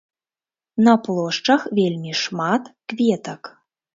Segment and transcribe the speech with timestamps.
[0.87, 2.63] На плошчах вельмі шмат
[2.93, 3.41] кветак.